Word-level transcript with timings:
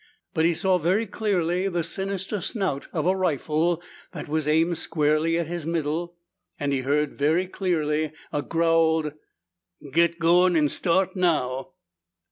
But 0.33 0.45
he 0.45 0.55
saw 0.55 0.79
very 0.79 1.05
clearly 1.05 1.67
the 1.67 1.83
sinister 1.83 2.41
snout 2.41 2.87
of 2.91 3.05
a 3.05 3.15
rifle 3.15 3.83
that 4.13 4.27
was 4.27 4.47
aimed 4.47 4.79
squarely 4.79 5.37
at 5.37 5.45
his 5.45 5.67
middle 5.67 6.15
and 6.59 6.73
he 6.73 6.81
heard 6.81 7.19
very 7.19 7.45
clearly 7.45 8.11
a 8.33 8.41
growled, 8.41 9.13
"Git 9.93 10.17
goin' 10.17 10.55
an' 10.57 10.69
start 10.69 11.15
now!" 11.15 11.73